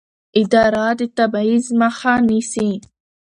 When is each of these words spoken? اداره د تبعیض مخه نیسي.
اداره 0.41 0.87
د 0.99 1.01
تبعیض 1.17 1.65
مخه 1.81 2.13
نیسي. 2.29 2.71